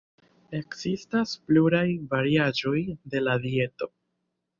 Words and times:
Ekzistas 0.59 1.33
pluraj 1.49 1.81
variaĵoj 2.13 2.79
de 3.15 3.21
la 3.27 3.37
dieto. 3.45 3.89